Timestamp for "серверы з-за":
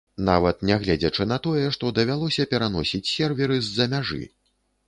3.13-3.89